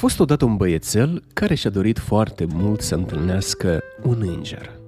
fost 0.00 0.20
odată 0.20 0.44
un 0.44 0.56
băiețel 0.56 1.22
care 1.32 1.54
și-a 1.54 1.70
dorit 1.70 1.98
foarte 1.98 2.46
mult 2.52 2.80
să 2.80 2.94
întâlnească 2.94 3.80
un 4.02 4.22
înger. 4.36 4.80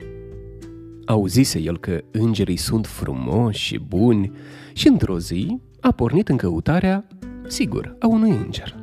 Auzise 1.06 1.58
el 1.58 1.78
că 1.78 2.00
îngerii 2.10 2.56
sunt 2.56 2.86
frumoși 2.86 3.60
și 3.60 3.78
buni 3.78 4.32
și 4.72 4.88
într-o 4.88 5.18
zi 5.18 5.58
a 5.80 5.90
pornit 5.90 6.28
în 6.28 6.36
căutarea, 6.36 7.04
sigur, 7.46 7.96
a 8.00 8.06
unui 8.06 8.30
înger. 8.30 8.76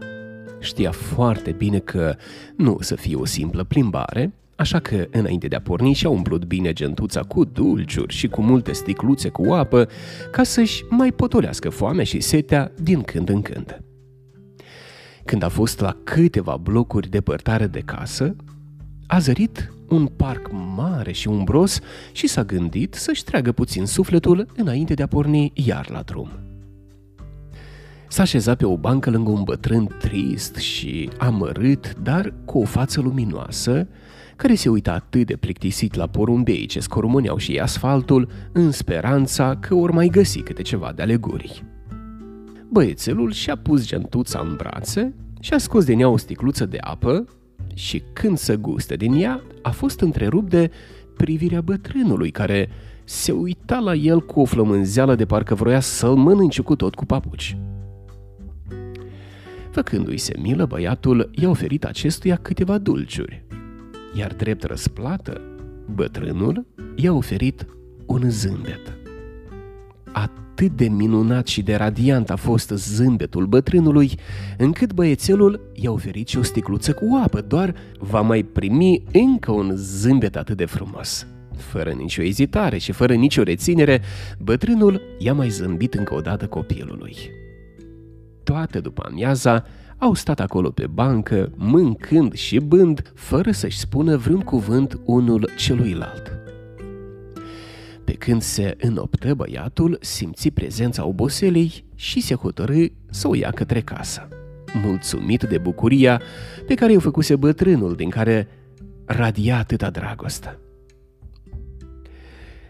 Știa 0.59 0.91
foarte 0.91 1.51
bine 1.51 1.79
că 1.79 2.15
nu 2.55 2.73
o 2.73 2.81
să 2.81 2.95
fie 2.95 3.15
o 3.15 3.25
simplă 3.25 3.63
plimbare, 3.63 4.33
așa 4.55 4.79
că 4.79 5.07
înainte 5.11 5.47
de 5.47 5.55
a 5.55 5.61
porni 5.61 5.93
și-a 5.93 6.09
umplut 6.09 6.45
bine 6.45 6.73
gentuța 6.73 7.21
cu 7.21 7.43
dulciuri 7.43 8.13
și 8.13 8.27
cu 8.27 8.41
multe 8.41 8.71
sticluțe 8.71 9.29
cu 9.29 9.51
apă 9.51 9.87
ca 10.31 10.43
să-și 10.43 10.83
mai 10.89 11.11
potolească 11.11 11.69
foamea 11.69 12.03
și 12.03 12.19
setea 12.19 12.71
din 12.81 13.01
când 13.01 13.29
în 13.29 13.41
când. 13.41 13.83
Când 15.29 15.43
a 15.43 15.49
fost 15.49 15.79
la 15.79 15.95
câteva 16.03 16.57
blocuri 16.57 17.09
depărtare 17.09 17.67
de 17.67 17.79
casă, 17.79 18.35
a 19.07 19.19
zărit 19.19 19.73
un 19.89 20.05
parc 20.05 20.49
mare 20.75 21.11
și 21.11 21.27
umbros 21.27 21.79
și 22.11 22.27
s-a 22.27 22.43
gândit 22.43 22.93
să-și 22.93 23.23
treagă 23.23 23.51
puțin 23.51 23.85
sufletul 23.85 24.47
înainte 24.55 24.93
de 24.93 25.03
a 25.03 25.07
porni 25.07 25.51
iar 25.53 25.89
la 25.89 26.01
drum. 26.01 26.29
S-a 28.07 28.21
așezat 28.21 28.57
pe 28.57 28.65
o 28.65 28.77
bancă 28.77 29.09
lângă 29.09 29.31
un 29.31 29.43
bătrân 29.43 29.95
trist 29.99 30.55
și 30.55 31.09
amărât, 31.17 31.95
dar 31.95 32.33
cu 32.45 32.59
o 32.59 32.65
față 32.65 33.01
luminoasă, 33.01 33.87
care 34.35 34.55
se 34.55 34.69
uita 34.69 34.93
atât 34.93 35.25
de 35.25 35.35
plictisit 35.35 35.93
la 35.93 36.07
porumbei 36.07 36.65
ce 36.65 36.79
scormoneau 36.79 37.37
și 37.37 37.51
ei 37.51 37.61
asfaltul, 37.61 38.29
în 38.51 38.71
speranța 38.71 39.57
că 39.59 39.75
ori 39.75 39.93
mai 39.93 40.07
găsi 40.07 40.39
câte 40.39 40.61
ceva 40.61 40.91
de 40.95 41.01
alegorii. 41.01 41.68
Băiețelul 42.71 43.31
și-a 43.31 43.55
pus 43.55 43.87
gentuța 43.87 44.39
în 44.39 44.55
brațe 44.55 45.13
și 45.39 45.53
a 45.53 45.57
scos 45.57 45.85
din 45.85 45.99
ea 45.99 46.09
o 46.09 46.17
sticluță 46.17 46.65
de 46.65 46.77
apă 46.81 47.25
și 47.73 48.03
când 48.13 48.37
să 48.37 48.55
guste 48.55 48.95
din 48.95 49.13
ea, 49.13 49.41
a 49.61 49.69
fost 49.69 49.99
întrerupt 49.99 50.49
de 50.49 50.71
privirea 51.17 51.61
bătrânului 51.61 52.31
care 52.31 52.69
se 53.03 53.31
uita 53.31 53.79
la 53.79 53.93
el 53.93 54.21
cu 54.21 54.39
o 54.39 54.45
flămânzeală 54.45 55.15
de 55.15 55.25
parcă 55.25 55.55
vroia 55.55 55.79
să-l 55.79 56.15
mănânce 56.15 56.61
cu 56.61 56.75
tot 56.75 56.95
cu 56.95 57.05
papuci. 57.05 57.57
Făcându-i 59.71 60.17
se 60.17 60.33
milă, 60.41 60.65
băiatul 60.65 61.29
i-a 61.33 61.49
oferit 61.49 61.85
acestuia 61.85 62.35
câteva 62.35 62.77
dulciuri, 62.77 63.45
iar 64.13 64.33
drept 64.33 64.63
răsplată, 64.63 65.41
bătrânul 65.95 66.65
i-a 66.95 67.13
oferit 67.13 67.65
un 68.05 68.29
zâmbet. 68.29 68.97
Atât 70.11 70.48
de 70.67 70.87
minunat 70.87 71.47
și 71.47 71.61
de 71.61 71.75
radiant 71.75 72.29
a 72.29 72.35
fost 72.35 72.69
zâmbetul 72.69 73.45
bătrânului, 73.45 74.11
încât 74.57 74.93
băiețelul 74.93 75.71
i-a 75.73 75.91
oferit 75.91 76.27
și 76.27 76.37
o 76.37 76.43
sticluță 76.43 76.93
cu 76.93 77.19
apă, 77.23 77.41
doar 77.41 77.75
va 77.99 78.21
mai 78.21 78.43
primi 78.43 79.03
încă 79.11 79.51
un 79.51 79.71
zâmbet 79.75 80.35
atât 80.35 80.57
de 80.57 80.65
frumos. 80.65 81.27
Fără 81.57 81.89
nicio 81.89 82.23
ezitare 82.23 82.77
și 82.77 82.91
fără 82.91 83.13
nicio 83.13 83.43
reținere, 83.43 84.01
bătrânul 84.39 85.01
i-a 85.17 85.33
mai 85.33 85.49
zâmbit 85.49 85.93
încă 85.93 86.15
o 86.15 86.21
dată 86.21 86.47
copilului. 86.47 87.15
Toată 88.43 88.79
după 88.79 89.03
amiaza, 89.09 89.65
au 89.97 90.13
stat 90.13 90.39
acolo 90.39 90.69
pe 90.69 90.87
bancă, 90.87 91.51
mâncând 91.55 92.33
și 92.33 92.59
bând, 92.59 93.11
fără 93.15 93.51
să-și 93.51 93.79
spună 93.79 94.17
vreun 94.17 94.39
cuvânt 94.39 94.99
unul 95.05 95.49
celuilalt. 95.57 96.38
Pe 98.09 98.15
când 98.15 98.41
se 98.41 98.75
înoptă 98.79 99.33
băiatul, 99.33 99.97
simți 100.01 100.49
prezența 100.49 101.05
oboselei 101.05 101.85
și 101.95 102.21
se 102.21 102.35
hotărâ 102.35 102.85
să 103.09 103.27
o 103.27 103.35
ia 103.35 103.51
către 103.51 103.81
casă. 103.81 104.27
Mulțumit 104.83 105.43
de 105.43 105.57
bucuria 105.57 106.21
pe 106.67 106.73
care 106.73 106.91
i-o 106.91 106.99
făcuse 106.99 107.35
bătrânul, 107.35 107.95
din 107.95 108.09
care 108.09 108.47
radia 109.05 109.57
atâta 109.57 109.89
dragoste. 109.89 110.59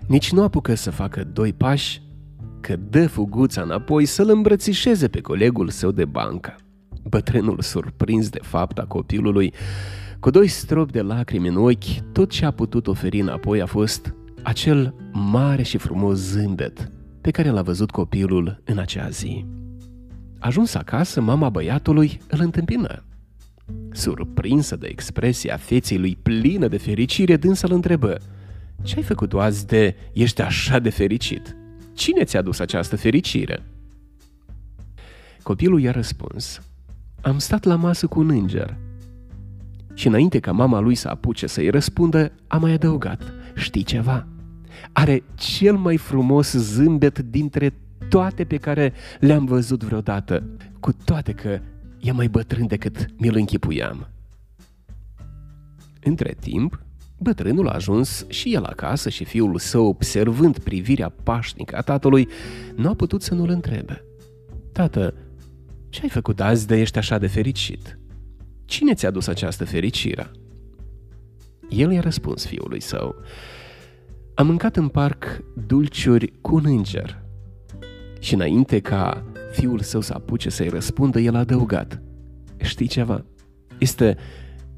Nici 0.07 0.31
nu 0.31 0.43
apucă 0.43 0.75
să 0.75 0.91
facă 0.91 1.23
doi 1.23 1.53
pași, 1.53 2.01
că 2.61 2.75
dă 2.89 3.07
fuguța 3.07 3.61
înapoi 3.61 4.05
să-l 4.05 4.29
îmbrățișeze 4.29 5.07
pe 5.07 5.21
colegul 5.21 5.69
său 5.69 5.91
de 5.91 6.05
bancă. 6.05 6.55
Bătrânul, 7.03 7.61
surprins 7.61 8.29
de 8.29 8.39
fapta 8.41 8.85
copilului, 8.85 9.53
cu 10.19 10.29
doi 10.29 10.47
stropi 10.47 10.91
de 10.91 11.01
lacrimi 11.01 11.47
în 11.47 11.55
ochi, 11.55 12.11
tot 12.11 12.29
ce 12.29 12.45
a 12.45 12.51
putut 12.51 12.87
oferi 12.87 13.19
înapoi 13.19 13.61
a 13.61 13.65
fost 13.65 14.13
acel 14.43 14.93
mare 15.11 15.63
și 15.63 15.77
frumos 15.77 16.17
zâmbet 16.17 16.91
pe 17.21 17.31
care 17.31 17.49
l-a 17.49 17.61
văzut 17.61 17.91
copilul 17.91 18.61
în 18.65 18.77
acea 18.77 19.09
zi. 19.09 19.45
Ajuns 20.39 20.73
acasă, 20.73 21.21
mama 21.21 21.49
băiatului 21.49 22.21
îl 22.27 22.39
întâmpină. 22.39 23.03
Surprinsă 23.91 24.75
de 24.75 24.87
expresia 24.87 25.57
feței 25.57 25.97
lui 25.97 26.17
plină 26.21 26.67
de 26.67 26.77
fericire, 26.77 27.35
dânsa 27.37 27.67
îl 27.69 27.73
întrebă 27.73 28.17
Ce 28.83 28.95
ai 28.95 29.03
făcut 29.03 29.33
azi 29.33 29.65
de 29.65 29.95
ești 30.13 30.41
așa 30.41 30.79
de 30.79 30.89
fericit? 30.89 31.55
Cine 31.93 32.23
ți-a 32.23 32.41
dus 32.41 32.59
această 32.59 32.97
fericire?" 32.97 33.63
Copilul 35.43 35.81
i-a 35.81 35.91
răspuns 35.91 36.61
Am 37.21 37.37
stat 37.37 37.63
la 37.63 37.75
masă 37.75 38.07
cu 38.07 38.19
un 38.19 38.29
înger 38.29 38.77
și 39.93 40.07
înainte 40.07 40.39
ca 40.39 40.51
mama 40.51 40.79
lui 40.79 40.95
să 40.95 41.07
apuce 41.07 41.47
să-i 41.47 41.69
răspundă, 41.69 42.31
a 42.47 42.57
mai 42.57 42.71
adăugat, 42.71 43.33
știi 43.59 43.83
ceva? 43.83 44.27
Are 44.91 45.23
cel 45.35 45.75
mai 45.75 45.97
frumos 45.97 46.51
zâmbet 46.51 47.19
dintre 47.19 47.73
toate 48.09 48.43
pe 48.43 48.57
care 48.57 48.93
le-am 49.19 49.45
văzut 49.45 49.83
vreodată, 49.83 50.43
cu 50.79 50.91
toate 51.05 51.31
că 51.31 51.59
e 51.99 52.11
mai 52.11 52.27
bătrân 52.27 52.67
decât 52.67 53.05
mi-l 53.17 53.35
închipuiam. 53.35 54.07
Între 56.03 56.35
timp, 56.39 56.81
bătrânul 57.17 57.67
a 57.67 57.73
ajuns 57.73 58.25
și 58.27 58.53
el 58.53 58.63
acasă 58.63 59.09
și 59.09 59.23
fiul 59.25 59.57
său, 59.57 59.85
observând 59.87 60.59
privirea 60.59 61.09
pașnică 61.09 61.75
a 61.75 61.81
tatălui, 61.81 62.27
nu 62.75 62.89
a 62.89 62.93
putut 62.93 63.21
să 63.21 63.33
nu-l 63.33 63.49
întrebe. 63.49 64.03
Tată, 64.71 65.13
ce 65.89 66.01
ai 66.01 66.09
făcut 66.09 66.41
azi 66.41 66.67
de 66.67 66.79
ești 66.79 66.97
așa 66.97 67.17
de 67.17 67.27
fericit? 67.27 67.99
Cine 68.65 68.93
ți-a 68.93 69.11
dus 69.11 69.27
această 69.27 69.65
fericire? 69.65 70.31
El 71.69 71.91
i-a 71.91 72.01
răspuns 72.01 72.45
fiului 72.45 72.81
său, 72.81 73.15
Am 74.33 74.47
mâncat 74.47 74.75
în 74.75 74.87
parc 74.87 75.43
dulciuri 75.67 76.33
cu 76.41 76.55
un 76.55 76.63
înger. 76.65 77.21
Și 78.19 78.33
înainte 78.33 78.79
ca 78.79 79.25
fiul 79.51 79.79
său 79.79 80.01
să 80.01 80.13
apuce 80.13 80.49
să-i 80.49 80.69
răspundă, 80.69 81.19
el 81.19 81.35
a 81.35 81.39
adăugat, 81.39 82.01
Știi 82.61 82.87
ceva? 82.87 83.25
Este 83.77 84.17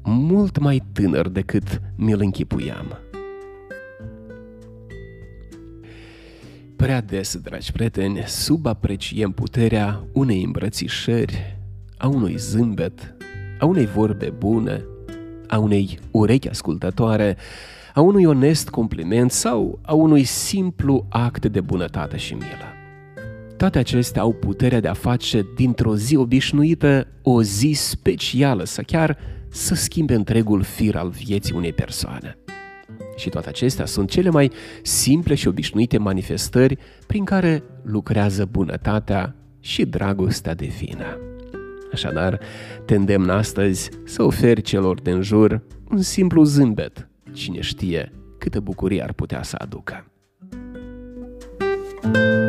mult 0.02 0.58
mai 0.58 0.82
tânăr 0.92 1.28
decât 1.28 1.80
mi-l 1.96 2.20
închipuiam. 2.20 2.98
Prea 6.76 7.00
des, 7.00 7.36
dragi 7.36 7.72
prieteni, 7.72 8.22
subapreciem 8.26 9.30
puterea 9.30 10.04
unei 10.12 10.44
îmbrățișări, 10.44 11.58
a 11.96 12.06
unui 12.06 12.36
zâmbet, 12.36 13.16
a 13.58 13.66
unei 13.66 13.86
vorbe 13.86 14.30
bune, 14.30 14.84
a 15.52 15.58
unei 15.58 15.98
urechi 16.10 16.48
ascultătoare, 16.48 17.36
a 17.94 18.00
unui 18.00 18.24
onest 18.24 18.68
compliment 18.68 19.30
sau 19.30 19.78
a 19.82 19.92
unui 19.92 20.24
simplu 20.24 21.06
act 21.08 21.46
de 21.46 21.60
bunătate 21.60 22.16
și 22.16 22.34
milă. 22.34 22.72
Toate 23.56 23.78
acestea 23.78 24.22
au 24.22 24.32
puterea 24.32 24.80
de 24.80 24.88
a 24.88 24.92
face 24.92 25.46
dintr-o 25.56 25.96
zi 25.96 26.16
obișnuită 26.16 27.06
o 27.22 27.42
zi 27.42 27.72
specială 27.74 28.64
să 28.64 28.82
chiar 28.82 29.18
să 29.48 29.74
schimbe 29.74 30.14
întregul 30.14 30.62
fir 30.62 30.96
al 30.96 31.08
vieții 31.08 31.54
unei 31.54 31.72
persoane. 31.72 32.38
Și 33.16 33.28
toate 33.28 33.48
acestea 33.48 33.86
sunt 33.86 34.10
cele 34.10 34.30
mai 34.30 34.50
simple 34.82 35.34
și 35.34 35.48
obișnuite 35.48 35.98
manifestări 35.98 36.78
prin 37.06 37.24
care 37.24 37.62
lucrează 37.82 38.44
bunătatea 38.44 39.34
și 39.60 39.84
dragostea 39.84 40.54
de 40.54 40.66
vină. 40.66 41.31
Așadar, 41.92 42.40
te 42.84 42.94
îndemn 42.94 43.28
astăzi 43.28 43.90
să 44.04 44.22
oferi 44.22 44.62
celor 44.62 45.00
din 45.00 45.22
jur 45.22 45.62
un 45.90 46.00
simplu 46.00 46.42
zâmbet. 46.42 47.08
Cine 47.32 47.60
știe 47.60 48.12
câtă 48.38 48.60
bucurie 48.60 49.02
ar 49.02 49.12
putea 49.12 49.42
să 49.42 49.56
aducă. 49.58 50.06
thank 52.02 52.16
you 52.16 52.41